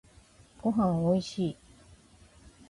[0.63, 1.57] ごはんおいしい。